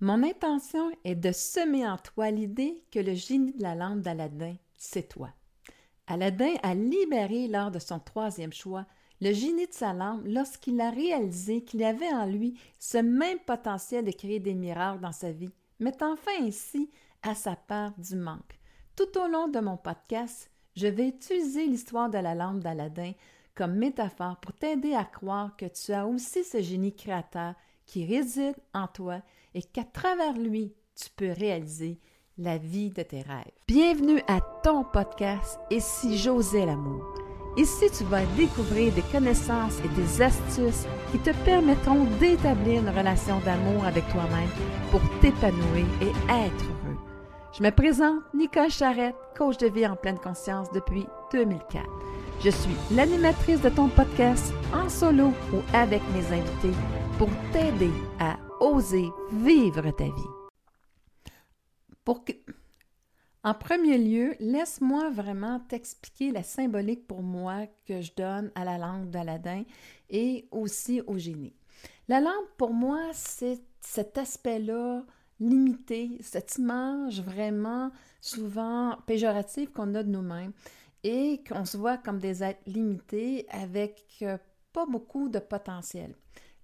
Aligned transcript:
Mon 0.00 0.22
intention 0.22 0.92
est 1.02 1.16
de 1.16 1.32
semer 1.32 1.84
en 1.84 1.96
toi 1.96 2.30
l'idée 2.30 2.80
que 2.92 3.00
le 3.00 3.14
génie 3.14 3.52
de 3.52 3.62
la 3.62 3.74
lampe 3.74 4.00
d'Aladin, 4.00 4.54
c'est 4.76 5.08
toi. 5.08 5.30
Aladin 6.06 6.54
a 6.62 6.72
libéré 6.76 7.48
lors 7.48 7.72
de 7.72 7.80
son 7.80 7.98
troisième 7.98 8.52
choix 8.52 8.86
le 9.20 9.32
génie 9.32 9.66
de 9.66 9.72
sa 9.72 9.92
lampe 9.92 10.22
lorsqu'il 10.24 10.80
a 10.80 10.90
réalisé 10.90 11.64
qu'il 11.64 11.82
avait 11.82 12.12
en 12.12 12.26
lui 12.26 12.60
ce 12.78 12.98
même 12.98 13.40
potentiel 13.40 14.04
de 14.04 14.12
créer 14.12 14.38
des 14.38 14.54
miracles 14.54 15.00
dans 15.00 15.10
sa 15.10 15.32
vie, 15.32 15.50
mettant 15.80 16.14
fin 16.14 16.44
ainsi 16.46 16.88
à 17.22 17.34
sa 17.34 17.56
peur 17.56 17.92
du 17.98 18.14
manque. 18.14 18.60
Tout 18.94 19.18
au 19.18 19.26
long 19.26 19.48
de 19.48 19.58
mon 19.58 19.76
podcast, 19.76 20.48
je 20.76 20.86
vais 20.86 21.08
utiliser 21.08 21.66
l'histoire 21.66 22.08
de 22.08 22.18
la 22.18 22.36
lampe 22.36 22.60
d'Aladin 22.60 23.14
comme 23.56 23.74
métaphore 23.74 24.36
pour 24.36 24.52
t'aider 24.52 24.94
à 24.94 25.04
croire 25.04 25.56
que 25.56 25.66
tu 25.66 25.92
as 25.92 26.06
aussi 26.06 26.44
ce 26.44 26.62
génie 26.62 26.94
créateur 26.94 27.54
qui 27.88 28.06
réside 28.06 28.54
en 28.74 28.86
toi 28.86 29.20
et 29.54 29.62
qu'à 29.62 29.82
travers 29.82 30.34
lui, 30.34 30.72
tu 30.94 31.08
peux 31.16 31.32
réaliser 31.32 31.98
la 32.36 32.58
vie 32.58 32.90
de 32.90 33.02
tes 33.02 33.22
rêves. 33.22 33.50
Bienvenue 33.66 34.22
à 34.28 34.40
ton 34.62 34.84
podcast 34.84 35.58
Et 35.70 35.80
si 35.80 36.16
j'osais 36.16 36.66
l'amour? 36.66 37.02
Ici, 37.56 37.86
tu 37.96 38.04
vas 38.04 38.24
découvrir 38.36 38.92
des 38.94 39.02
connaissances 39.02 39.80
et 39.84 39.88
des 40.00 40.22
astuces 40.22 40.86
qui 41.10 41.18
te 41.18 41.30
permettront 41.44 42.04
d'établir 42.20 42.82
une 42.82 42.96
relation 42.96 43.40
d'amour 43.40 43.84
avec 43.84 44.06
toi-même 44.10 44.50
pour 44.92 45.00
t'épanouir 45.20 45.86
et 46.00 46.10
être 46.30 46.64
heureux. 46.64 46.98
Je 47.56 47.62
me 47.62 47.70
présente 47.70 48.22
Nicole 48.34 48.70
Charrette, 48.70 49.16
coach 49.36 49.56
de 49.56 49.66
vie 49.66 49.86
en 49.86 49.96
pleine 49.96 50.18
conscience 50.18 50.70
depuis 50.72 51.06
2004. 51.32 51.84
Je 52.44 52.50
suis 52.50 52.76
l'animatrice 52.92 53.62
de 53.62 53.70
ton 53.70 53.88
podcast 53.88 54.52
en 54.72 54.88
solo 54.88 55.32
ou 55.52 55.62
avec 55.72 56.02
mes 56.14 56.26
invités 56.26 56.76
pour 57.18 57.28
t'aider 57.52 57.90
à 58.20 58.38
oser 58.60 59.10
vivre 59.32 59.90
ta 59.90 60.04
vie. 60.04 60.38
En 63.42 63.54
premier 63.54 63.98
lieu, 63.98 64.36
laisse-moi 64.38 65.10
vraiment 65.10 65.58
t'expliquer 65.58 66.30
la 66.30 66.44
symbolique 66.44 67.08
pour 67.08 67.22
moi 67.22 67.66
que 67.86 68.00
je 68.00 68.12
donne 68.16 68.52
à 68.54 68.64
la 68.64 68.78
lampe 68.78 69.10
d'Aladin 69.10 69.64
et 70.10 70.46
aussi 70.52 71.00
au 71.06 71.18
génie. 71.18 71.56
La 72.06 72.20
lampe, 72.20 72.48
pour 72.56 72.72
moi, 72.72 73.00
c'est 73.12 73.60
cet 73.80 74.16
aspect-là 74.16 75.02
limité, 75.40 76.18
cette 76.20 76.56
image 76.58 77.20
vraiment 77.20 77.90
souvent 78.20 78.96
péjorative 79.06 79.72
qu'on 79.72 79.94
a 79.94 80.02
de 80.02 80.10
nous-mêmes 80.10 80.52
et 81.02 81.42
qu'on 81.48 81.64
se 81.64 81.76
voit 81.76 81.98
comme 81.98 82.18
des 82.18 82.44
êtres 82.44 82.62
limités 82.66 83.46
avec 83.50 84.04
euh, 84.22 84.38
pas 84.72 84.86
beaucoup 84.86 85.28
de 85.28 85.38
potentiel. 85.38 86.14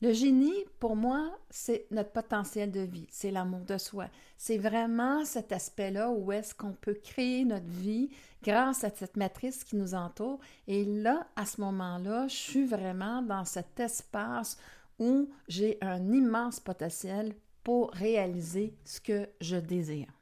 Le 0.03 0.13
génie, 0.13 0.65
pour 0.81 0.97
moi, 0.97 1.31
c'est 1.51 1.87
notre 1.91 2.11
potentiel 2.11 2.71
de 2.71 2.81
vie, 2.81 3.07
c'est 3.11 3.31
l'amour 3.31 3.65
de 3.65 3.79
soi. 3.79 4.09
C'est 4.37 4.59
vraiment 4.59 5.25
cet 5.25 5.53
aspect-là 5.53 6.11
où 6.11 6.33
est-ce 6.33 6.55
qu'on 6.55 6.73
peut 6.73 6.99
créer 7.03 7.45
notre 7.45 7.69
vie 7.69 8.11
grâce 8.43 8.85
à 8.85 8.91
cette 8.91 9.17
matrice 9.17 9.65
qui 9.65 9.77
nous 9.77 9.95
entoure. 9.95 10.41
Et 10.67 10.85
là, 10.85 11.27
à 11.37 11.47
ce 11.47 11.61
moment-là, 11.61 12.29
je 12.29 12.35
suis 12.35 12.67
vraiment 12.67 13.23
dans 13.23 13.45
cet 13.45 13.81
espace 13.81 14.59
où 14.99 15.31
j'ai 15.49 15.79
un 15.81 16.13
immense 16.13 16.61
potentiel 16.61 17.35
pour 17.63 17.91
réaliser 17.93 18.77
ce 18.85 19.01
que 19.01 19.29
je 19.41 19.57
désire. 19.57 20.13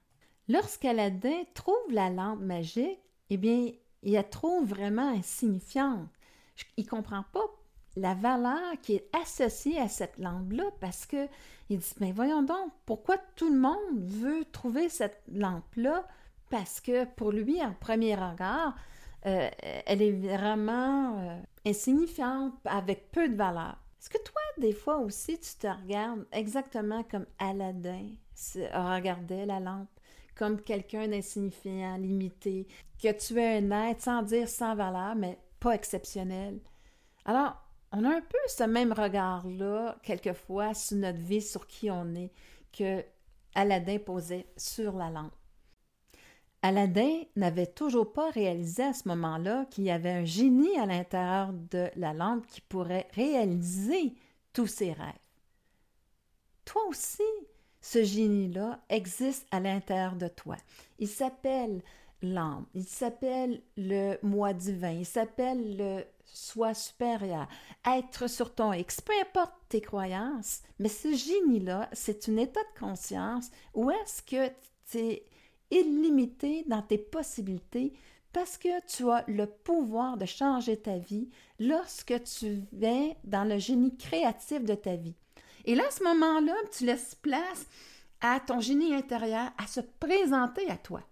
Lorsqu'Aladin 0.49 1.43
trouve 1.55 1.91
la 1.91 2.11
lampe 2.11 2.41
magique, 2.41 3.01
eh 3.31 3.37
bien, 3.37 3.71
il 4.03 4.13
la 4.13 4.23
trouve 4.23 4.69
vraiment 4.69 5.09
insignifiante. 5.09 6.09
Il 6.77 6.85
ne 6.85 6.91
comprend 6.91 7.25
pas 7.33 7.45
la 7.97 8.15
valeur 8.15 8.73
qui 8.83 8.95
est 8.95 9.09
associée 9.15 9.79
à 9.79 9.89
cette 9.89 10.19
lampe-là 10.19 10.65
parce 10.81 11.07
que 11.07 11.29
il 11.69 11.79
dit 11.79 11.95
Mais 12.01 12.13
voyons 12.13 12.43
donc, 12.43 12.73
pourquoi 12.87 13.17
tout 13.37 13.53
le 13.53 13.59
monde 13.59 13.99
veut 13.99 14.45
trouver 14.53 14.89
cette 14.89 15.23
lampe-là? 15.33 16.07
Parce 16.51 16.81
que 16.81 17.05
pour 17.05 17.33
lui, 17.33 17.63
en 17.63 17.73
premier 17.73 18.15
regard, 18.15 18.75
euh, 19.27 19.49
elle 19.87 20.03
est 20.03 20.13
vraiment 20.13 21.19
euh, 21.19 21.41
insignifiante, 21.65 22.55
avec 22.65 23.11
peu 23.11 23.29
de 23.29 23.37
valeur. 23.37 23.79
Est-ce 24.01 24.11
que 24.11 24.23
toi, 24.23 24.43
des 24.59 24.73
fois 24.73 24.99
aussi, 24.99 25.39
tu 25.39 25.55
te 25.59 25.67
regardes 25.67 26.27
exactement 26.33 27.05
comme 27.05 27.27
Aladdin 27.39 28.09
regardait 28.75 29.47
la 29.47 29.61
lampe, 29.61 29.89
comme 30.35 30.61
quelqu'un 30.61 31.07
d'insignifiant, 31.07 31.97
limité, 31.99 32.67
que 33.01 33.13
tu 33.13 33.39
es 33.39 33.59
un 33.59 33.71
être, 33.89 34.03
sans 34.03 34.23
dire 34.23 34.49
sans 34.49 34.75
valeur, 34.75 35.15
mais 35.15 35.39
pas 35.61 35.73
exceptionnel? 35.73 36.59
Alors, 37.25 37.62
on 37.93 38.05
a 38.05 38.17
un 38.17 38.21
peu 38.21 38.39
ce 38.49 38.65
même 38.65 38.93
regard-là, 38.93 39.97
quelquefois, 40.03 40.75
sur 40.75 40.97
notre 40.97 41.19
vie, 41.19 41.43
sur 41.43 41.67
qui 41.67 41.91
on 41.91 42.15
est, 42.15 42.33
que 42.73 43.05
Aladdin 43.55 43.99
posait 43.99 44.47
sur 44.57 44.97
la 44.97 45.11
lampe. 45.11 45.35
Aladdin 46.63 47.23
n'avait 47.35 47.67
toujours 47.67 48.13
pas 48.13 48.31
réalisé 48.31 48.85
à 48.85 48.93
ce 48.93 49.09
moment-là 49.09 49.67
qu'il 49.71 49.85
y 49.85 49.91
avait 49.91 50.11
un 50.11 50.25
génie 50.25 50.79
à 50.79 50.87
l'intérieur 50.87 51.53
de 51.53 51.91
la 51.97 52.15
lampe 52.15 52.47
qui 52.47 52.61
pourrait 52.61 53.09
réaliser 53.15 54.15
tous 54.53 54.69
ses 54.69 54.93
rêves. 54.93 55.13
Toi 56.65 56.83
aussi, 56.89 57.23
ce 57.81 58.05
génie-là 58.05 58.81
existe 58.89 59.47
à 59.51 59.59
l'intérieur 59.59 60.15
de 60.15 60.29
toi. 60.29 60.57
Il 61.01 61.09
s'appelle 61.09 61.83
l'âme, 62.23 62.67
il 62.75 62.85
s'appelle 62.85 63.61
le 63.77 64.17
moi 64.23 64.53
divin, 64.53 64.93
il 64.93 65.07
s'appelle 65.07 65.77
le 65.77 66.05
soi 66.25 66.75
supérieur, 66.75 67.49
être 67.87 68.29
sur 68.29 68.55
ton 68.55 68.73
X, 68.73 69.01
peu 69.01 69.13
importe 69.21 69.55
tes 69.69 69.81
croyances, 69.81 70.63
mais 70.79 70.89
ce 70.89 71.15
génie-là, 71.15 71.89
c'est 71.93 72.29
un 72.29 72.37
état 72.37 72.61
de 72.61 72.79
conscience 72.79 73.51
où 73.75 73.91
est-ce 73.91 74.23
que 74.23 74.49
tu 74.91 74.99
es 74.99 75.27
illimité 75.71 76.65
dans 76.67 76.83
tes 76.83 76.99
possibilités 76.99 77.95
parce 78.33 78.57
que 78.57 78.85
tu 78.87 79.11
as 79.11 79.25
le 79.29 79.47
pouvoir 79.47 80.17
de 80.17 80.27
changer 80.27 80.77
ta 80.77 80.99
vie 80.99 81.29
lorsque 81.59 82.15
tu 82.25 82.63
viens 82.73 83.13
dans 83.25 83.45
le 83.45 83.59
génie 83.59 83.97
créatif 83.97 84.65
de 84.65 84.75
ta 84.75 84.97
vie. 84.97 85.15
Et 85.65 85.75
là, 85.75 85.85
à 85.87 85.91
ce 85.91 86.03
moment-là, 86.05 86.55
tu 86.77 86.87
laisses 86.87 87.15
place 87.17 87.67
à 88.21 88.41
ton 88.41 88.61
génie 88.61 88.95
intérieur 88.95 89.51
à 89.59 89.67
se 89.67 89.81
présenter 89.81 90.69
à 90.71 90.77
toi. 90.77 91.03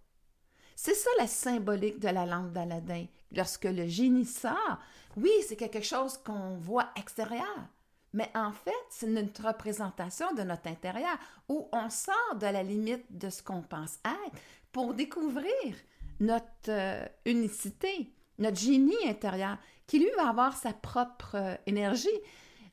C'est 0.83 0.95
ça 0.95 1.11
la 1.19 1.27
symbolique 1.27 1.99
de 1.99 2.09
la 2.09 2.25
lampe 2.25 2.53
d'Aladin. 2.53 3.05
Lorsque 3.37 3.67
le 3.67 3.87
génie 3.87 4.25
sort, 4.25 4.79
oui, 5.15 5.31
c'est 5.47 5.55
quelque 5.55 5.83
chose 5.83 6.17
qu'on 6.17 6.57
voit 6.57 6.89
extérieur, 6.97 7.69
mais 8.15 8.31
en 8.35 8.51
fait, 8.51 8.73
c'est 8.89 9.07
une 9.07 9.29
représentation 9.45 10.33
de 10.33 10.41
notre 10.41 10.69
intérieur 10.69 11.19
où 11.51 11.69
on 11.73 11.91
sort 11.91 12.35
de 12.37 12.47
la 12.47 12.63
limite 12.63 13.05
de 13.11 13.29
ce 13.29 13.43
qu'on 13.43 13.61
pense 13.61 13.99
être 14.07 14.41
pour 14.73 14.95
découvrir 14.95 15.77
notre 16.19 16.71
euh, 16.71 17.05
unicité, 17.27 18.11
notre 18.39 18.59
génie 18.59 19.07
intérieur, 19.07 19.59
qui 19.87 19.99
lui 19.99 20.11
va 20.17 20.31
avoir 20.31 20.57
sa 20.57 20.73
propre 20.73 21.35
euh, 21.35 21.57
énergie. 21.67 22.09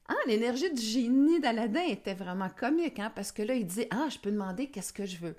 Ah, 0.07 0.15
l'énergie 0.27 0.71
du 0.73 0.81
génie 0.81 1.41
d'Aladin 1.41 1.83
était 1.83 2.13
vraiment 2.13 2.49
comique, 2.57 2.99
hein, 2.99 3.11
parce 3.13 3.33
que 3.33 3.41
là, 3.41 3.53
il 3.53 3.67
dit 3.67 3.85
Ah, 3.91 4.07
je 4.09 4.17
peux 4.17 4.31
demander 4.31 4.69
qu'est-ce 4.69 4.93
que 4.93 5.05
je 5.05 5.17
veux. 5.17 5.35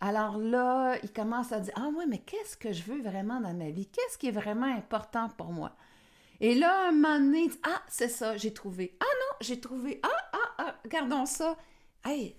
Alors 0.00 0.38
là, 0.38 0.96
il 1.02 1.12
commence 1.12 1.52
à 1.52 1.60
dire 1.60 1.74
Ah 1.76 1.90
oui, 1.94 2.04
mais 2.08 2.18
qu'est-ce 2.18 2.56
que 2.56 2.72
je 2.72 2.82
veux 2.84 3.02
vraiment 3.02 3.40
dans 3.40 3.52
ma 3.52 3.70
vie? 3.70 3.86
Qu'est-ce 3.86 4.16
qui 4.16 4.28
est 4.28 4.32
vraiment 4.32 4.74
important 4.74 5.28
pour 5.36 5.52
moi? 5.52 5.72
Et 6.40 6.54
là, 6.54 6.88
un 6.88 6.92
moment 6.92 7.18
donné, 7.18 7.42
il 7.42 7.50
dit 7.50 7.60
Ah, 7.64 7.82
c'est 7.86 8.08
ça, 8.08 8.36
j'ai 8.36 8.52
trouvé. 8.52 8.96
Ah 9.00 9.04
non, 9.04 9.36
j'ai 9.42 9.60
trouvé. 9.60 10.00
Ah, 10.02 10.30
ah, 10.32 10.54
ah, 10.58 10.74
regardons 10.84 11.26
ça. 11.26 11.56
Hey, 12.02 12.34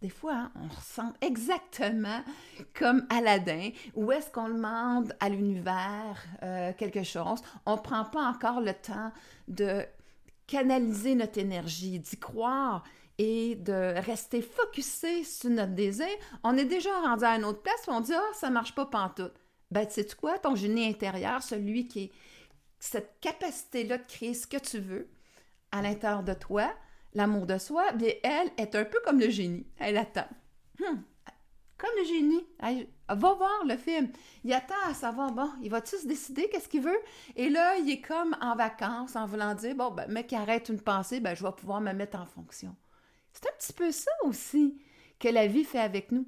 des 0.00 0.10
fois, 0.10 0.34
hein, 0.34 0.52
on 0.54 0.68
ressent 0.68 1.12
exactement 1.20 2.22
comme 2.74 3.04
Aladdin, 3.10 3.70
où 3.94 4.12
est-ce 4.12 4.30
qu'on 4.30 4.48
demande 4.48 5.12
à 5.18 5.28
l'univers 5.28 6.22
euh, 6.44 6.72
quelque 6.76 7.02
chose. 7.02 7.40
On 7.64 7.76
ne 7.76 7.80
prend 7.80 8.04
pas 8.04 8.22
encore 8.22 8.60
le 8.60 8.74
temps 8.74 9.10
de 9.48 9.84
canaliser 10.46 11.14
notre 11.14 11.38
énergie, 11.38 11.98
d'y 11.98 12.18
croire 12.18 12.84
et 13.18 13.56
de 13.56 13.94
rester 14.00 14.42
focusé 14.42 15.24
sur 15.24 15.50
notre 15.50 15.74
désir, 15.74 16.06
on 16.44 16.56
est 16.56 16.64
déjà 16.64 16.90
rendu 17.00 17.24
à 17.24 17.36
une 17.36 17.44
autre 17.44 17.62
place 17.62 17.86
où 17.88 17.90
on 17.90 18.00
dit 18.00 18.12
Ah, 18.14 18.34
ça 18.34 18.50
marche 18.50 18.74
pas 18.74 18.86
pantoute. 18.86 19.34
Ben, 19.70 19.86
tu 19.86 19.94
sais 19.94 20.06
quoi, 20.18 20.38
ton 20.38 20.54
génie 20.54 20.86
intérieur, 20.86 21.42
celui 21.42 21.88
qui 21.88 22.04
est 22.04 22.12
cette 22.78 23.18
capacité-là 23.20 23.98
de 23.98 24.06
créer 24.06 24.34
ce 24.34 24.46
que 24.46 24.58
tu 24.58 24.78
veux 24.78 25.08
à 25.72 25.82
l'intérieur 25.82 26.22
de 26.22 26.34
toi, 26.34 26.72
l'amour 27.14 27.46
de 27.46 27.58
soi, 27.58 27.92
bien, 27.92 28.12
elle 28.22 28.50
est 28.58 28.74
un 28.74 28.84
peu 28.84 28.98
comme 29.04 29.18
le 29.18 29.30
génie. 29.30 29.66
Elle 29.78 29.96
attend. 29.96 30.28
Hum, 30.80 31.02
comme 31.78 31.90
le 31.98 32.04
génie. 32.04 32.46
Va 33.08 33.34
voir 33.34 33.64
le 33.66 33.76
film. 33.76 34.08
Il 34.44 34.52
attend 34.52 34.74
à 34.86 34.94
savoir, 34.94 35.32
bon, 35.32 35.50
il 35.62 35.70
va-tu 35.70 35.96
se 35.96 36.06
décider 36.06 36.48
qu'est-ce 36.48 36.68
qu'il 36.68 36.82
veut? 36.82 36.98
Et 37.36 37.48
là, 37.48 37.76
il 37.78 37.90
est 37.90 38.00
comme 38.00 38.36
en 38.40 38.56
vacances 38.56 39.16
en 39.16 39.26
voulant 39.26 39.54
dire, 39.54 39.74
bon, 39.74 39.90
ben, 39.90 40.10
mec, 40.10 40.32
arrête 40.32 40.68
une 40.68 40.80
pensée, 40.80 41.20
ben, 41.20 41.34
je 41.34 41.44
vais 41.44 41.52
pouvoir 41.52 41.80
me 41.80 41.92
mettre 41.92 42.18
en 42.18 42.26
fonction. 42.26 42.74
C'est 43.32 43.46
un 43.46 43.56
petit 43.58 43.72
peu 43.72 43.92
ça 43.92 44.10
aussi 44.24 44.78
que 45.18 45.28
la 45.28 45.46
vie 45.46 45.64
fait 45.64 45.80
avec 45.80 46.10
nous. 46.10 46.26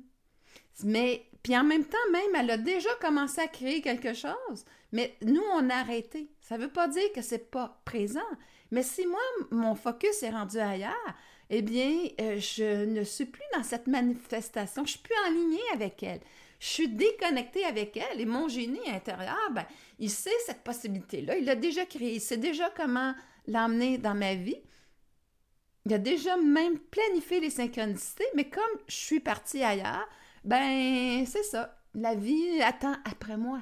Mais, 0.84 1.26
puis 1.42 1.56
en 1.56 1.64
même 1.64 1.84
temps, 1.84 1.98
même, 2.12 2.34
elle 2.36 2.50
a 2.50 2.58
déjà 2.58 2.90
commencé 3.00 3.40
à 3.40 3.48
créer 3.48 3.80
quelque 3.80 4.14
chose, 4.14 4.64
mais 4.92 5.16
nous, 5.22 5.42
on 5.54 5.70
a 5.70 5.74
arrêté. 5.74 6.30
Ça 6.40 6.56
ne 6.56 6.62
veut 6.62 6.72
pas 6.72 6.88
dire 6.88 7.12
que 7.14 7.22
c'est 7.22 7.50
pas 7.50 7.80
présent. 7.84 8.20
Mais 8.70 8.82
si 8.82 9.06
moi, 9.06 9.20
mon 9.50 9.74
focus 9.74 10.22
est 10.22 10.30
rendu 10.30 10.58
ailleurs, 10.58 11.14
eh 11.50 11.62
bien, 11.62 11.94
euh, 12.20 12.38
je 12.38 12.84
ne 12.84 13.02
suis 13.02 13.24
plus 13.24 13.42
dans 13.54 13.62
cette 13.62 13.86
manifestation, 13.86 14.84
je 14.84 14.92
suis 14.92 15.00
plus 15.00 15.14
en 15.26 15.30
ligne 15.30 15.58
avec 15.72 16.02
elle. 16.02 16.20
Je 16.58 16.66
suis 16.66 16.88
déconnectée 16.88 17.64
avec 17.64 17.96
elle 17.96 18.20
et 18.20 18.26
mon 18.26 18.48
génie 18.48 18.88
intérieur, 18.88 19.50
ben, 19.52 19.64
il 19.98 20.10
sait 20.10 20.30
cette 20.44 20.64
possibilité-là, 20.64 21.36
il 21.36 21.44
l'a 21.44 21.54
déjà 21.54 21.86
créée, 21.86 22.14
il 22.14 22.20
sait 22.20 22.36
déjà 22.36 22.68
comment 22.70 23.14
l'emmener 23.46 23.98
dans 23.98 24.14
ma 24.14 24.34
vie. 24.34 24.60
Il 25.86 25.94
a 25.94 25.98
déjà 25.98 26.36
même 26.36 26.78
planifié 26.78 27.40
les 27.40 27.50
synchronicités, 27.50 28.26
mais 28.34 28.48
comme 28.48 28.62
je 28.88 28.96
suis 28.96 29.20
partie 29.20 29.62
ailleurs, 29.62 30.08
ben 30.44 31.24
c'est 31.26 31.44
ça, 31.44 31.78
la 31.94 32.14
vie 32.14 32.60
attend 32.62 32.96
après 33.04 33.36
moi. 33.36 33.60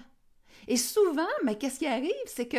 Et 0.69 0.77
souvent, 0.77 1.27
qu'est-ce 1.61 1.79
qui 1.79 1.87
arrive, 1.87 2.13
c'est 2.27 2.49
que 2.49 2.59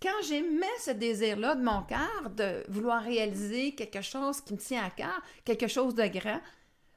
quand 0.00 0.22
j'émets 0.26 0.66
ce 0.80 0.90
désir-là 0.90 1.54
de 1.54 1.62
mon 1.62 1.82
cœur, 1.82 2.30
de 2.30 2.64
vouloir 2.68 3.02
réaliser 3.02 3.74
quelque 3.74 4.02
chose 4.02 4.40
qui 4.40 4.54
me 4.54 4.58
tient 4.58 4.84
à 4.84 4.90
cœur, 4.90 5.22
quelque 5.44 5.68
chose 5.68 5.94
de 5.94 6.06
grand, 6.06 6.40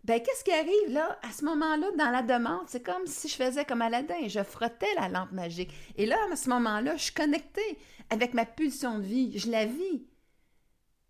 ben 0.05 0.21
qu'est-ce 0.21 0.43
qui 0.43 0.51
arrive 0.51 0.89
là, 0.89 1.17
à 1.23 1.31
ce 1.31 1.43
moment-là, 1.45 1.89
dans 1.97 2.11
la 2.11 2.21
demande? 2.21 2.65
C'est 2.67 2.85
comme 2.85 3.07
si 3.07 3.27
je 3.27 3.35
faisais 3.35 3.65
comme 3.65 3.81
Aladdin, 3.81 4.27
je 4.27 4.43
frottais 4.43 4.93
la 4.95 5.09
lampe 5.09 5.31
magique. 5.31 5.73
Et 5.95 6.05
là, 6.05 6.17
à 6.31 6.35
ce 6.35 6.47
moment-là, 6.49 6.95
je 6.95 7.05
suis 7.05 7.13
connectée 7.13 7.79
avec 8.11 8.35
ma 8.35 8.45
pulsion 8.45 8.99
de 8.99 9.03
vie, 9.03 9.37
je 9.39 9.49
la 9.49 9.65
vis. 9.65 10.05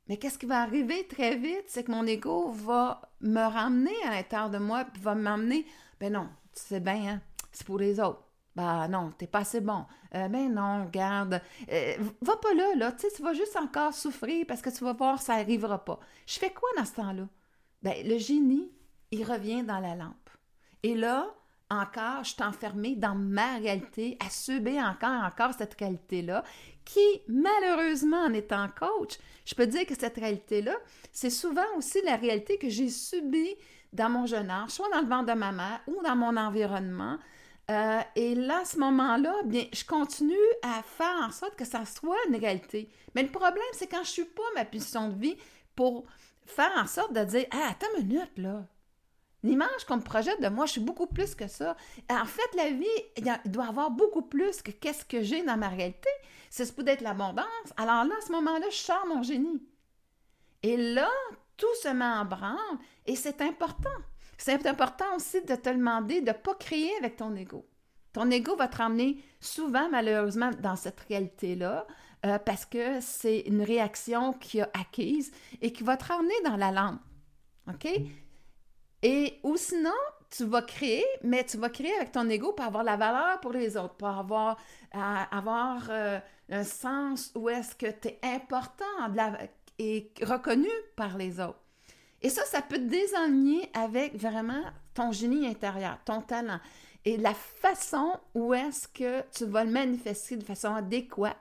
Mais 0.07 0.15
qu'est-ce 0.15 0.37
qui 0.37 0.45
va 0.45 0.61
arriver 0.61 1.05
très 1.07 1.35
vite? 1.35 1.65
C'est 1.67 1.83
que 1.83 1.91
mon 1.91 2.07
ego 2.07 2.49
va 2.51 3.01
me 3.19 3.41
ramener 3.41 3.95
à 4.05 4.11
l'intérieur 4.11 4.49
de 4.49 4.59
moi, 4.59 4.85
puis 4.85 5.01
va 5.01 5.13
m'amener, 5.13 5.65
ben 5.99 6.13
non, 6.13 6.29
tu 6.55 6.61
sais 6.61 6.79
bien, 6.79 7.15
hein, 7.15 7.21
c'est 7.51 7.67
pour 7.67 7.79
les 7.79 7.99
autres. 7.99 8.21
Bah 8.55 8.87
non, 8.87 9.11
t'es 9.17 9.27
pas 9.27 9.39
assez 9.39 9.59
bon. 9.59 9.85
Euh, 10.13 10.29
ben 10.29 10.53
non, 10.53 10.85
regarde. 10.85 11.41
Euh, 11.69 11.95
va 12.21 12.37
pas 12.37 12.53
là, 12.53 12.75
là. 12.75 12.91
Tu 12.93 13.01
sais, 13.01 13.13
tu 13.13 13.21
vas 13.21 13.33
juste 13.33 13.57
encore 13.57 13.93
souffrir 13.93 14.45
parce 14.47 14.61
que 14.61 14.69
tu 14.69 14.85
vas 14.85 14.93
voir, 14.93 15.21
ça 15.21 15.35
n'arrivera 15.35 15.83
pas. 15.83 15.99
Je 16.25 16.39
fais 16.39 16.51
quoi 16.51 16.69
dans 16.77 16.85
ce 16.85 16.93
temps-là? 16.93 17.27
Ben, 17.83 18.07
le 18.07 18.17
génie, 18.17 18.71
il 19.15 19.23
revient 19.23 19.63
dans 19.63 19.79
la 19.79 19.95
lampe. 19.95 20.29
Et 20.83 20.95
là, 20.95 21.33
encore, 21.69 22.23
je 22.23 22.33
suis 22.33 22.43
enfermée 22.43 22.95
dans 22.95 23.15
ma 23.15 23.57
réalité, 23.57 24.17
à 24.25 24.29
subir 24.29 24.83
encore, 24.83 25.23
encore 25.23 25.53
cette 25.57 25.73
réalité-là, 25.75 26.43
qui, 26.83 27.21
malheureusement, 27.27 28.23
en 28.25 28.33
étant 28.33 28.67
coach, 28.77 29.17
je 29.45 29.55
peux 29.55 29.65
dire 29.65 29.85
que 29.85 29.95
cette 29.95 30.17
réalité-là, 30.17 30.75
c'est 31.11 31.31
souvent 31.31 31.65
aussi 31.77 32.01
la 32.03 32.15
réalité 32.15 32.57
que 32.57 32.69
j'ai 32.69 32.89
subie 32.89 33.55
dans 33.93 34.09
mon 34.09 34.25
jeune 34.25 34.49
âge, 34.49 34.71
soit 34.71 34.89
dans 34.89 35.01
le 35.01 35.07
ventre 35.07 35.33
de 35.33 35.39
ma 35.39 35.51
mère 35.51 35.81
ou 35.87 36.01
dans 36.03 36.15
mon 36.15 36.37
environnement, 36.37 37.17
euh, 37.71 38.01
et 38.15 38.35
là, 38.35 38.59
à 38.59 38.65
ce 38.65 38.77
moment-là, 38.77 39.33
bien, 39.45 39.65
je 39.73 39.83
continue 39.83 40.35
à 40.61 40.83
faire 40.83 41.17
en 41.23 41.31
sorte 41.31 41.55
que 41.55 41.65
ça 41.65 41.83
soit 41.85 42.17
une 42.27 42.35
réalité. 42.35 42.89
Mais 43.15 43.23
le 43.23 43.31
problème, 43.31 43.63
c'est 43.73 43.87
quand 43.87 44.03
je 44.03 44.09
ne 44.09 44.13
suis 44.13 44.25
pas 44.25 44.43
ma 44.53 44.65
position 44.65 45.09
de 45.09 45.19
vie 45.19 45.35
pour 45.75 46.05
faire 46.45 46.71
en 46.77 46.85
sorte 46.85 47.13
de 47.13 47.23
dire 47.23 47.45
Ah, 47.51 47.69
attends 47.71 47.87
une 47.97 48.07
minute, 48.07 48.37
là. 48.37 48.67
L'image 49.45 49.85
qu'on 49.87 49.97
me 49.97 50.01
projette 50.01 50.41
de 50.41 50.49
moi, 50.49 50.65
je 50.65 50.71
suis 50.71 50.81
beaucoup 50.81 51.05
plus 51.05 51.35
que 51.35 51.47
ça. 51.47 51.77
En 52.09 52.25
fait, 52.25 52.55
la 52.55 52.71
vie, 52.71 52.85
il 53.15 53.51
doit 53.51 53.67
avoir 53.67 53.91
beaucoup 53.91 54.23
plus 54.23 54.63
que 54.63 54.71
qu'est-ce 54.71 55.05
que 55.05 55.21
j'ai 55.21 55.43
dans 55.43 55.55
ma 55.55 55.69
réalité. 55.69 56.09
C'est 56.49 56.65
ce 56.65 56.73
peut 56.73 56.87
être 56.87 57.01
l'abondance. 57.01 57.45
Alors 57.77 58.05
là, 58.05 58.15
à 58.17 58.25
ce 58.25 58.31
moment-là, 58.31 58.65
je 58.71 58.75
sors 58.75 59.05
mon 59.05 59.21
génie. 59.21 59.61
Et 60.63 60.77
là, 60.77 61.11
tout 61.57 61.75
se 61.83 61.89
met 61.89 62.03
en 62.03 62.25
branle 62.25 62.57
et 63.05 63.15
c'est 63.15 63.39
important. 63.41 63.89
C'est 64.35 64.65
important 64.65 65.15
aussi 65.15 65.43
de 65.43 65.55
te 65.55 65.69
demander 65.69 66.21
de 66.21 66.31
ne 66.31 66.33
pas 66.33 66.55
créer 66.55 66.91
avec 66.97 67.17
ton 67.17 67.35
ego. 67.35 67.67
Ton 68.13 68.31
ego 68.31 68.55
va 68.55 68.67
te 68.67 68.77
ramener 68.77 69.23
souvent, 69.39 69.89
malheureusement, 69.91 70.49
dans 70.59 70.75
cette 70.75 71.01
réalité-là, 71.01 71.85
euh, 72.25 72.39
parce 72.39 72.65
que 72.65 72.99
c'est 72.99 73.41
une 73.41 73.61
réaction 73.61 74.33
qui 74.33 74.59
a 74.61 74.71
acquise 74.73 75.31
et 75.61 75.71
qui 75.71 75.83
va 75.83 75.97
te 75.97 76.05
ramener 76.05 76.33
dans 76.45 76.57
la 76.57 76.71
lampe. 76.71 77.01
OK? 77.67 77.87
Et 79.07 79.39
ou 79.43 79.55
sinon, 79.55 79.93
tu 80.31 80.45
vas 80.45 80.63
créer, 80.63 81.05
mais 81.21 81.43
tu 81.43 81.57
vas 81.57 81.69
créer 81.69 81.93
avec 81.93 82.11
ton 82.11 82.27
ego 82.27 82.53
pour 82.53 82.65
avoir 82.65 82.83
la 82.83 82.97
valeur 82.97 83.39
pour 83.39 83.51
les 83.51 83.77
autres, 83.77 83.93
pour 83.93 84.07
avoir, 84.07 84.57
euh, 84.95 84.97
avoir 85.31 85.83
euh, 85.91 86.19
un 86.49 86.63
sens 86.63 87.31
où 87.35 87.47
est-ce 87.47 87.75
que 87.75 87.85
tu 87.85 88.07
es 88.07 88.19
important 88.23 88.83
et 89.77 90.11
reconnu 90.23 90.71
par 90.95 91.19
les 91.19 91.39
autres. 91.39 91.59
Et 92.23 92.29
ça, 92.29 92.45
ça 92.45 92.63
peut 92.63 92.77
te 92.77 92.89
désaligner 92.89 93.69
avec 93.75 94.15
vraiment 94.15 94.63
ton 94.95 95.11
génie 95.11 95.45
intérieur, 95.45 95.99
ton 96.03 96.21
talent 96.21 96.59
et 97.05 97.17
la 97.17 97.35
façon 97.35 98.13
où 98.33 98.55
est-ce 98.55 98.87
que 98.87 99.21
tu 99.37 99.45
vas 99.45 99.65
le 99.65 99.69
manifester 99.69 100.35
de 100.35 100.43
façon 100.43 100.73
adéquate 100.73 101.37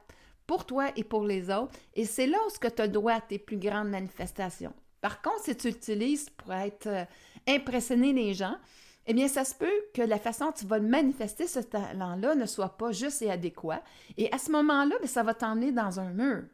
pour 0.47 0.67
toi 0.67 0.91
et 0.97 1.05
pour 1.05 1.25
les 1.25 1.49
autres. 1.49 1.73
Et 1.95 2.05
c'est 2.05 2.27
là 2.27 2.37
où 2.47 2.51
tu 2.69 2.83
as 2.83 2.89
droit 2.89 3.15
à 3.15 3.21
tes 3.23 3.39
plus 3.39 3.57
grandes 3.57 3.89
manifestations. 3.89 4.75
Par 5.05 5.21
contre, 5.21 5.45
si 5.45 5.55
tu 5.55 5.69
l'utilises 5.69 6.31
pour 6.31 6.55
être 6.55 6.87
euh, 6.87 7.05
impressionner 7.47 8.13
les 8.13 8.35
gens, 8.35 8.57
eh 9.07 9.13
bien, 9.13 9.29
ça 9.29 9.45
se 9.45 9.55
peut 9.55 9.85
que 9.93 10.03
la 10.03 10.19
façon 10.19 10.47
dont 10.47 10.53
tu 10.53 10.67
vas 10.67 10.81
manifester, 10.81 11.47
ce 11.47 11.61
talent-là, 11.61 12.35
ne 12.35 12.47
soit 12.47 12.77
pas 12.77 12.93
juste 12.93 13.21
et 13.23 13.31
adéquat. 13.31 13.83
Et 14.17 14.33
à 14.33 14.39
ce 14.39 14.51
moment-là, 14.51 14.97
ben, 15.01 15.07
ça 15.07 15.23
va 15.23 15.35
t'emmener 15.35 15.73
dans 15.73 16.01
un 16.01 16.11
mur, 16.11 16.45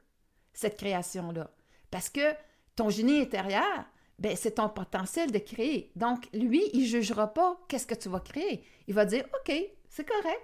cette 0.52 0.76
création-là. 0.76 1.50
Parce 1.90 2.08
que 2.08 2.34
ton 2.74 2.90
génie 2.90 3.20
intérieur, 3.20 3.84
ben, 4.18 4.36
c'est 4.36 4.56
ton 4.56 4.68
potentiel 4.68 5.30
de 5.30 5.38
créer. 5.38 5.92
Donc, 5.94 6.28
lui, 6.32 6.62
il 6.72 6.82
ne 6.82 6.86
jugera 6.86 7.32
pas 7.32 7.58
qu'est-ce 7.68 7.86
que 7.86 7.94
tu 7.94 8.08
vas 8.08 8.20
créer. 8.20 8.64
Il 8.88 8.94
va 8.94 9.04
dire, 9.04 9.24
OK, 9.40 9.54
c'est 9.88 10.08
correct. 10.08 10.42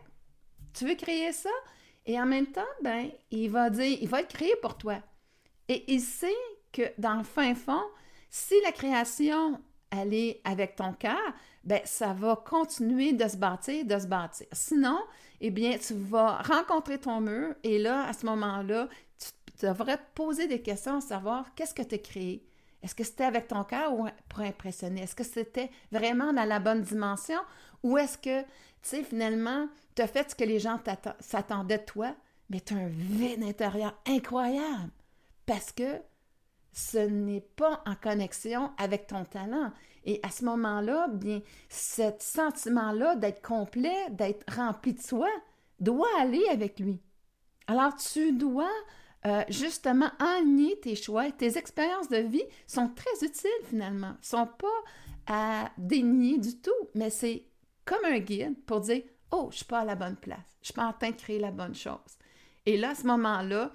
Tu 0.73 0.87
veux 0.87 0.95
créer 0.95 1.33
ça? 1.33 1.51
Et 2.07 2.21
en 2.21 2.27
même 2.27 2.47
temps, 2.47 2.63
ben, 2.83 3.11
il 3.33 3.51
va 3.51 3.69
dire, 3.69 3.99
il 4.01 4.09
va 4.09 4.21
le 4.21 4.27
créer 4.29 4.55
pour 4.63 4.79
toi. 4.79 4.99
Et 5.69 5.93
il 5.93 6.01
sait 6.01 6.33
que 6.73 6.83
dans 6.99 7.17
le 7.17 7.25
fin 7.25 7.55
fond, 7.55 7.83
si 8.31 8.55
la 8.63 8.71
création, 8.71 9.61
est 10.05 10.41
avec 10.45 10.77
ton 10.77 10.93
cœur, 10.93 11.21
ben, 11.65 11.81
ça 11.85 12.13
va 12.13 12.37
continuer 12.37 13.13
de 13.13 13.27
se 13.29 13.37
bâtir, 13.37 13.85
de 13.85 13.99
se 13.99 14.07
bâtir. 14.07 14.47
Sinon, 14.53 14.99
eh 15.41 15.51
bien, 15.51 15.77
tu 15.79 15.95
vas 15.95 16.43
rencontrer 16.43 16.99
ton 16.99 17.21
mur 17.21 17.55
et 17.63 17.79
là, 17.79 18.07
à 18.07 18.13
ce 18.13 18.25
moment-là, 18.27 18.89
tu 19.19 19.67
devrais 19.67 19.99
poser 20.15 20.47
des 20.47 20.63
questions 20.63 20.99
à 20.99 21.01
savoir 21.01 21.55
qu'est-ce 21.55 21.75
que 21.75 21.83
tu 21.83 21.95
as 21.95 21.99
créé, 21.99 22.47
est-ce 22.83 22.95
que 22.95 23.05
c'était 23.05 23.25
avec 23.25 23.49
ton 23.49 23.65
cœur 23.65 23.93
ou 23.95 24.07
pour 24.29 24.41
impressionner? 24.41 25.03
Est-ce 25.03 25.17
que 25.17 25.25
c'était 25.25 25.71
vraiment 25.91 26.33
dans 26.33 26.45
la 26.45 26.61
bonne 26.61 26.83
dimension? 26.83 27.41
Ou 27.83 27.99
est-ce 27.99 28.19
que, 28.19 28.43
tu 28.43 28.49
sais, 28.83 29.03
finalement, 29.03 29.67
tu 29.95 30.03
as 30.03 30.07
fait 30.07 30.31
ce 30.31 30.37
que 30.37 30.45
les 30.45 30.61
gens 30.61 30.79
s'attendaient 31.21 31.79
de 31.79 31.85
toi, 31.85 32.15
mais 32.49 32.61
tu 32.61 32.75
as 32.75 32.77
un 32.77 32.89
vide 32.89 33.43
intérieur 33.43 33.99
incroyable 34.07 34.91
parce 35.47 35.73
que 35.73 36.01
ce 36.77 36.99
n'est 36.99 37.41
pas 37.57 37.83
en 37.87 37.95
connexion 37.95 38.71
avec 38.77 39.07
ton 39.07 39.25
talent. 39.25 39.73
Et 40.05 40.21
à 40.23 40.31
ce 40.31 40.45
moment-là, 40.45 41.09
bien, 41.09 41.41
ce 41.71 42.13
sentiment-là 42.19 43.17
d'être 43.17 43.41
complet, 43.41 43.97
d'être 44.11 44.45
rempli 44.55 44.93
de 44.93 45.01
soi, 45.01 45.31
doit 45.81 46.07
aller 46.21 46.45
avec 46.51 46.79
lui. 46.79 47.01
Alors, 47.67 47.97
tu 47.97 48.33
dois 48.33 48.71
euh, 49.25 49.43
justement 49.49 50.11
aligner 50.19 50.79
tes 50.81 50.97
choix. 50.97 51.31
Tes 51.33 51.57
expériences 51.57 52.11
de 52.11 52.19
vie 52.19 52.45
sont 52.67 52.91
très 52.91 53.27
utiles 53.27 53.51
finalement. 53.65 54.11
ne 54.11 54.25
sont 54.25 54.47
pas 54.47 54.67
à 55.29 55.71
dénier 55.79 56.37
du 56.37 56.61
tout, 56.61 56.71
mais 56.95 57.09
c'est 57.09 57.47
comme 57.87 58.05
un 58.05 58.19
guide 58.19 58.55
pour 58.67 58.83
dire 58.83 59.03
Oh, 59.31 59.49
je 59.51 59.57
suis 59.57 59.65
pas 59.65 59.81
à 59.81 59.85
la 59.87 59.95
bonne 59.95 60.17
place. 60.17 60.59
Je 60.61 60.67
suis 60.67 60.75
pas 60.75 60.87
en 60.89 60.93
train 60.93 61.11
de 61.11 61.17
créer 61.17 61.39
la 61.39 61.53
bonne 61.53 61.75
chose. 61.75 62.19
Et 62.67 62.77
là, 62.77 62.91
à 62.91 62.95
ce 62.95 63.07
moment-là, 63.07 63.73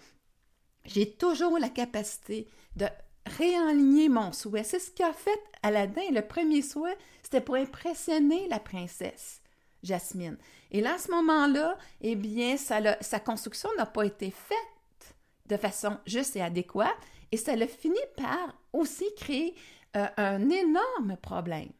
j'ai 0.86 1.12
toujours 1.12 1.58
la 1.58 1.70
capacité 1.70 2.48
de 2.76 2.88
réaligner 3.26 4.10
mon 4.10 4.32
souhait. 4.32 4.64
C'est 4.64 4.80
ce 4.80 4.92
qu'a 4.92 5.14
fait 5.14 5.40
Aladdin. 5.64 6.10
Le 6.12 6.22
premier 6.22 6.62
souhait, 6.62 6.98
c'était 7.22 7.42
pour 7.42 7.56
impressionner 7.56 8.48
la 8.48 8.60
princesse 8.60 9.42
Jasmine. 9.84 10.38
Et 10.72 10.82
là, 10.82 10.96
à 10.96 10.98
ce 10.98 11.12
moment-là, 11.12 11.78
eh 12.02 12.16
bien, 12.16 12.56
sa 12.58 13.20
construction 13.20 13.70
n'a 13.78 13.86
pas 13.86 14.04
été 14.04 14.32
faite 14.32 15.16
de 15.48 15.58
façon 15.58 15.98
juste 16.06 16.36
et 16.36 16.42
adéquate, 16.42 16.96
et 17.32 17.38
ça 17.38 17.54
a 17.54 17.68
fini 17.68 18.00
par 18.16 18.56
aussi 18.74 19.06
créer 19.18 19.56
euh, 19.98 20.08
un 20.18 20.50
énorme 20.50 21.18
problème. 21.22 21.72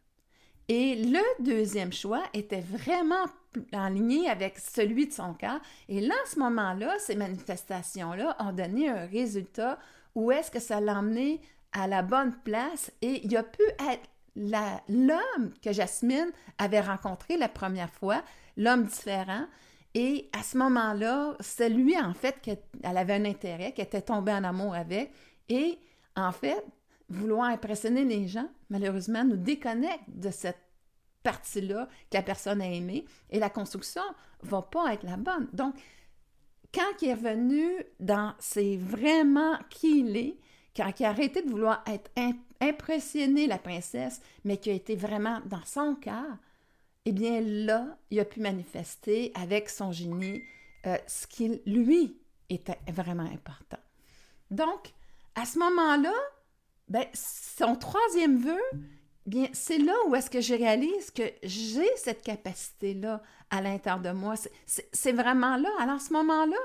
Et 0.68 0.96
le 0.96 1.44
deuxième 1.44 1.92
choix 1.92 2.24
était 2.34 2.62
vraiment 2.62 3.26
en 3.74 3.90
ligne 3.90 4.30
avec 4.30 4.58
celui 4.58 5.08
de 5.08 5.14
son 5.14 5.34
cas. 5.34 5.60
Et 5.90 6.00
là, 6.00 6.16
à 6.24 6.30
ce 6.30 6.40
moment-là, 6.40 6.98
ces 7.00 7.16
manifestations-là 7.16 8.38
ont 8.40 8.54
donné 8.54 8.90
un 8.90 9.06
résultat 9.06 9.78
où 10.16 10.32
est-ce 10.32 10.52
que 10.52 10.60
ça 10.60 10.80
l'a 10.80 11.00
emmené 11.00 11.42
à 11.72 11.88
la 11.88 12.02
bonne 12.02 12.36
place? 12.44 12.92
Et 13.02 13.26
il 13.26 13.36
a 13.38 13.44
pu 13.44 13.64
être 13.90 14.10
l'homme 14.36 15.54
que 15.62 15.72
Jasmine 15.72 16.32
avait 16.58 16.82
rencontré 16.82 17.38
la 17.38 17.50
première 17.50 17.90
fois, 17.90 18.24
l'homme 18.58 18.86
différent, 18.86 19.46
et 19.94 20.30
à 20.32 20.44
ce 20.44 20.58
moment-là, 20.58 21.36
c'est 21.40 21.70
lui, 21.70 22.00
en 22.00 22.14
fait, 22.14 22.40
qu'elle 22.42 22.62
avait 22.84 23.16
un 23.16 23.26
intérêt, 23.26 23.74
qu'elle 23.74 23.88
était 23.88 24.02
tombée 24.02 24.32
en 24.32 24.44
amour 24.44 24.74
avec. 24.74 25.12
Et 25.50 25.80
en 26.16 26.32
fait, 26.32 26.64
vouloir 27.10 27.50
impressionner 27.50 28.06
les 28.06 28.28
gens, 28.28 28.48
malheureusement, 28.70 29.26
nous 29.26 29.36
déconnecte 29.36 30.06
de 30.08 30.32
cette 30.32 30.62
partie-là 31.24 31.88
que 32.10 32.18
la 32.18 32.24
personne 32.24 32.62
a 32.62 32.68
aimée. 32.68 33.06
Et 33.30 33.40
la 33.40 33.50
construction 33.50 34.02
va 34.44 34.62
pas 34.62 34.94
être 34.94 35.04
la 35.04 35.18
bonne. 35.18 35.50
Donc, 35.52 35.76
quand 36.74 37.02
il 37.02 37.10
est 37.10 37.14
revenu 37.14 37.68
dans 38.00 38.34
c'est 38.40 38.78
vraiment 38.78 39.58
qui 39.70 40.00
il 40.00 40.18
est, 40.18 40.38
quand 40.76 40.92
il 41.00 41.06
a 41.06 41.10
arrêté 41.10 41.42
de 41.42 41.50
vouloir 41.50 41.84
être 41.88 42.10
impressionner 42.62 43.48
la 43.48 43.58
princesse, 43.58 44.22
mais 44.46 44.58
qui 44.58 44.70
a 44.70 44.74
été 44.74 44.96
vraiment 44.96 45.42
dans 45.46 45.66
son 45.66 45.96
cœur, 45.96 46.38
eh 47.06 47.12
bien 47.12 47.42
là, 47.42 47.98
il 48.10 48.20
a 48.20 48.26
pu 48.26 48.40
manifester 48.40 49.32
avec 49.36 49.70
son 49.70 49.92
génie 49.92 50.42
euh, 50.86 50.98
ce 51.08 51.28
qui, 51.28 51.62
lui, 51.66 52.18
était 52.50 52.80
vraiment 52.92 53.24
important. 53.24 53.78
Donc, 54.50 54.94
à 55.36 55.46
ce 55.46 55.60
moment-là, 55.60 56.14
ben, 56.88 57.06
son 57.14 57.76
troisième 57.76 58.38
vœu, 58.38 58.60
c'est 59.54 59.78
là 59.78 59.94
où 60.08 60.16
est-ce 60.16 60.30
que 60.30 60.42
je 60.42 60.54
réalise 60.54 61.12
que 61.12 61.24
j'ai 61.44 61.88
cette 61.96 62.22
capacité-là 62.22 63.22
à 63.52 63.62
l'intérieur 63.62 64.02
de 64.02 64.12
moi. 64.12 64.34
C'est 64.66 65.12
vraiment 65.12 65.58
là. 65.58 65.70
Alors, 65.80 65.96
à 65.96 66.00
ce 66.00 66.14
moment-là, 66.14 66.58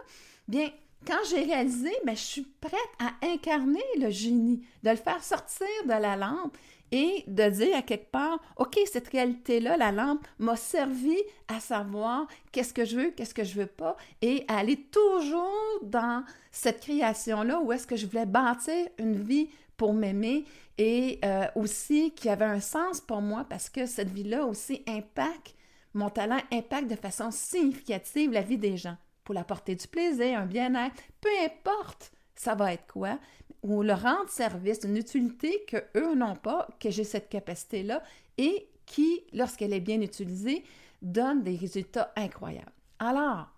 bien, 0.48 0.70
quand 1.06 1.18
j'ai 1.28 1.42
réalisé, 1.42 1.92
ben, 2.04 2.16
je 2.16 2.22
suis 2.22 2.46
prête 2.60 2.80
à 2.98 3.26
incarner 3.26 3.84
le 4.00 4.10
génie, 4.10 4.64
de 4.82 4.90
le 4.90 4.96
faire 4.96 5.22
sortir 5.22 5.66
de 5.84 5.90
la 5.90 6.16
lampe 6.16 6.56
et 6.92 7.24
de 7.26 7.48
dire 7.48 7.76
à 7.76 7.82
quelque 7.82 8.10
part, 8.10 8.38
OK, 8.56 8.78
cette 8.90 9.08
réalité-là, 9.08 9.76
la 9.76 9.92
lampe, 9.92 10.26
m'a 10.38 10.56
servi 10.56 11.16
à 11.48 11.60
savoir 11.60 12.26
qu'est-ce 12.52 12.72
que 12.72 12.84
je 12.84 12.96
veux, 12.96 13.10
qu'est-ce 13.10 13.34
que 13.34 13.44
je 13.44 13.54
veux 13.54 13.66
pas, 13.66 13.96
et 14.22 14.44
à 14.48 14.58
aller 14.58 14.76
toujours 14.76 15.80
dans 15.82 16.24
cette 16.52 16.80
création-là 16.80 17.60
où 17.60 17.72
est-ce 17.72 17.86
que 17.86 17.96
je 17.96 18.06
voulais 18.06 18.26
bâtir 18.26 18.86
une 18.98 19.20
vie 19.20 19.48
pour 19.76 19.92
m'aimer 19.92 20.44
et 20.78 21.18
euh, 21.24 21.46
aussi 21.54 22.12
qui 22.12 22.28
avait 22.28 22.44
un 22.44 22.60
sens 22.60 23.00
pour 23.00 23.20
moi 23.20 23.44
parce 23.48 23.68
que 23.68 23.86
cette 23.86 24.10
vie-là 24.10 24.44
aussi 24.44 24.82
impacte, 24.86 25.54
mon 25.96 26.10
talent 26.10 26.40
impacte 26.52 26.90
de 26.90 26.96
façon 26.96 27.30
significative 27.30 28.30
la 28.30 28.42
vie 28.42 28.58
des 28.58 28.76
gens 28.76 28.96
pour 29.24 29.34
l'apporter 29.34 29.74
du 29.74 29.88
plaisir, 29.88 30.38
un 30.38 30.46
bien-être, 30.46 30.94
peu 31.20 31.30
importe 31.44 32.12
ça 32.36 32.54
va 32.54 32.72
être 32.74 32.86
quoi, 32.92 33.18
ou 33.62 33.82
leur 33.82 34.02
rendre 34.02 34.28
service, 34.28 34.80
une 34.84 34.96
utilité 34.96 35.64
que 35.66 35.78
eux 35.96 36.14
n'ont 36.14 36.36
pas, 36.36 36.68
que 36.78 36.90
j'ai 36.90 37.04
cette 37.04 37.28
capacité-là, 37.28 38.02
et 38.38 38.68
qui, 38.84 39.24
lorsqu'elle 39.32 39.72
est 39.72 39.80
bien 39.80 40.00
utilisée, 40.00 40.64
donne 41.02 41.42
des 41.42 41.56
résultats 41.56 42.12
incroyables. 42.14 42.72
Alors, 42.98 43.48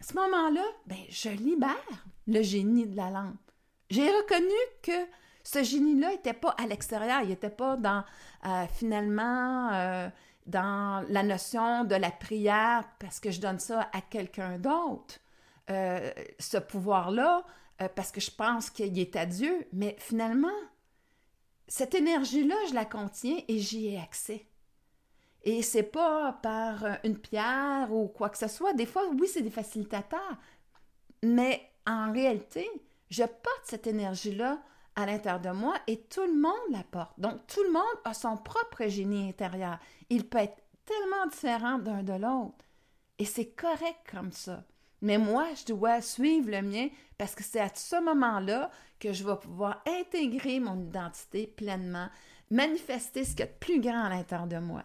à 0.00 0.02
ce 0.02 0.14
moment-là, 0.14 0.64
ben, 0.86 0.98
je 1.08 1.30
libère 1.30 2.04
le 2.26 2.42
génie 2.42 2.86
de 2.86 2.96
la 2.96 3.10
lampe. 3.10 3.36
J'ai 3.88 4.08
reconnu 4.08 4.52
que 4.82 5.06
ce 5.42 5.62
génie-là 5.62 6.10
n'était 6.10 6.32
pas 6.32 6.54
à 6.58 6.66
l'extérieur, 6.66 7.20
il 7.22 7.28
n'était 7.28 7.50
pas 7.50 7.76
dans, 7.76 8.04
euh, 8.46 8.66
finalement, 8.74 9.70
euh, 9.72 10.08
dans 10.46 11.04
la 11.08 11.22
notion 11.22 11.84
de 11.84 11.94
la 11.94 12.10
prière 12.10 12.84
parce 12.98 13.20
que 13.20 13.30
je 13.30 13.40
donne 13.40 13.58
ça 13.58 13.88
à 13.92 14.00
quelqu'un 14.00 14.58
d'autre. 14.58 15.20
Euh, 15.70 16.12
ce 16.38 16.58
pouvoir-là, 16.58 17.44
euh, 17.80 17.88
parce 17.94 18.12
que 18.12 18.20
je 18.20 18.30
pense 18.30 18.68
qu'il 18.68 18.98
est 18.98 19.16
à 19.16 19.24
Dieu, 19.24 19.66
mais 19.72 19.96
finalement, 19.98 20.48
cette 21.66 21.94
énergie-là, 21.94 22.54
je 22.68 22.74
la 22.74 22.84
contiens 22.84 23.38
et 23.48 23.58
j'y 23.58 23.88
ai 23.88 23.98
accès. 23.98 24.46
Et 25.42 25.62
c'est 25.62 25.82
pas 25.82 26.38
par 26.42 26.84
une 27.04 27.18
pierre 27.18 27.88
ou 27.90 28.08
quoi 28.08 28.28
que 28.28 28.38
ce 28.38 28.48
soit. 28.48 28.74
Des 28.74 28.86
fois, 28.86 29.02
oui, 29.18 29.26
c'est 29.26 29.42
des 29.42 29.50
facilitateurs, 29.50 30.36
mais 31.22 31.70
en 31.86 32.12
réalité, 32.12 32.68
je 33.10 33.24
porte 33.24 33.62
cette 33.64 33.86
énergie-là 33.86 34.62
à 34.96 35.06
l'intérieur 35.06 35.40
de 35.40 35.50
moi 35.50 35.74
et 35.86 36.02
tout 36.02 36.24
le 36.26 36.40
monde 36.40 36.52
la 36.70 36.84
porte. 36.84 37.18
Donc, 37.18 37.46
tout 37.46 37.62
le 37.62 37.72
monde 37.72 37.82
a 38.04 38.14
son 38.14 38.36
propre 38.36 38.86
génie 38.86 39.28
intérieur. 39.28 39.78
Il 40.10 40.28
peut 40.28 40.38
être 40.38 40.62
tellement 40.84 41.26
différent 41.26 41.78
d'un 41.78 42.02
de 42.02 42.12
l'autre. 42.12 42.64
Et 43.18 43.24
c'est 43.24 43.50
correct 43.50 43.98
comme 44.10 44.32
ça. 44.32 44.64
Mais 45.02 45.18
moi, 45.18 45.46
je 45.54 45.72
dois 45.72 46.00
suivre 46.00 46.50
le 46.50 46.62
mien 46.62 46.88
parce 47.18 47.34
que 47.34 47.42
c'est 47.42 47.60
à 47.60 47.70
ce 47.74 48.02
moment-là 48.02 48.70
que 48.98 49.12
je 49.12 49.24
vais 49.24 49.36
pouvoir 49.36 49.82
intégrer 49.86 50.60
mon 50.60 50.80
identité 50.80 51.46
pleinement, 51.46 52.08
manifester 52.50 53.24
ce 53.24 53.30
qu'il 53.30 53.40
y 53.40 53.42
a 53.42 53.46
de 53.46 53.58
plus 53.60 53.80
grand 53.80 54.04
à 54.04 54.08
l'intérieur 54.08 54.46
de 54.46 54.58
moi. 54.58 54.82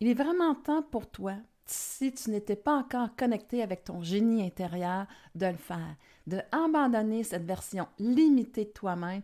Il 0.00 0.08
est 0.08 0.14
vraiment 0.14 0.54
temps 0.54 0.82
pour 0.82 1.10
toi, 1.10 1.34
si 1.66 2.12
tu 2.12 2.30
n'étais 2.30 2.56
pas 2.56 2.74
encore 2.74 3.14
connecté 3.16 3.62
avec 3.62 3.84
ton 3.84 4.02
génie 4.02 4.42
intérieur, 4.42 5.06
de 5.34 5.46
le 5.46 5.56
faire, 5.56 5.94
de 6.26 6.40
abandonner 6.50 7.22
cette 7.22 7.44
version 7.44 7.86
limitée 7.98 8.64
de 8.64 8.70
toi-même 8.70 9.22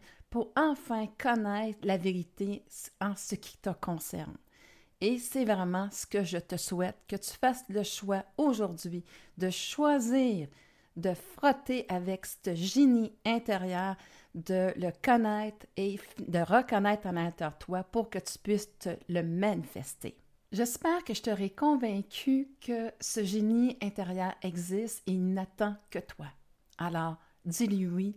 enfin 0.56 1.06
connaître 1.18 1.78
la 1.82 1.96
vérité 1.96 2.64
en 3.00 3.14
ce 3.16 3.34
qui 3.34 3.56
te 3.58 3.70
concerne. 3.70 4.36
Et 5.00 5.18
c'est 5.18 5.44
vraiment 5.44 5.88
ce 5.90 6.06
que 6.06 6.24
je 6.24 6.38
te 6.38 6.56
souhaite, 6.56 6.96
que 7.06 7.16
tu 7.16 7.32
fasses 7.32 7.64
le 7.68 7.82
choix 7.82 8.24
aujourd'hui 8.38 9.04
de 9.36 9.50
choisir 9.50 10.48
de 10.96 11.12
frotter 11.12 11.84
avec 11.88 12.26
ce 12.26 12.54
génie 12.54 13.12
intérieur, 13.24 13.96
de 14.34 14.72
le 14.76 14.90
connaître 15.02 15.66
et 15.76 15.98
de 16.18 16.38
reconnaître 16.38 17.06
en 17.06 17.12
l'intérieur 17.12 17.52
de 17.52 17.64
toi 17.64 17.84
pour 17.84 18.10
que 18.10 18.18
tu 18.18 18.38
puisses 18.38 18.88
le 19.08 19.22
manifester. 19.22 20.16
J'espère 20.52 21.04
que 21.04 21.12
je 21.12 21.22
t'aurai 21.22 21.50
convaincu 21.50 22.48
que 22.60 22.90
ce 23.00 23.24
génie 23.24 23.76
intérieur 23.82 24.34
existe 24.42 25.02
et 25.06 25.12
il 25.12 25.34
n'attend 25.34 25.76
que 25.90 25.98
toi. 25.98 26.26
Alors, 26.78 27.16
dis-lui 27.44 27.86
oui 27.86 28.16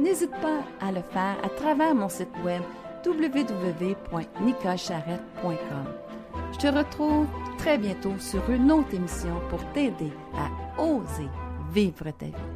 n'hésite 0.00 0.32
pas 0.40 0.62
à 0.80 0.90
le 0.92 1.02
faire 1.02 1.36
à 1.42 1.48
travers 1.48 1.92
mon 1.94 2.08
site 2.08 2.32
web 2.44 2.62
www.nicolecharrette.com. 3.04 5.86
Je 6.52 6.58
te 6.58 6.68
retrouve 6.68 7.26
très 7.58 7.76
bientôt 7.78 8.14
sur 8.18 8.48
une 8.50 8.72
autre 8.72 8.94
émission 8.94 9.40
pour 9.50 9.62
t'aider 9.72 10.12
à 10.34 10.48
oser 10.80 11.28
vivre 11.72 12.10
ta 12.10 12.26
vie. 12.26 12.48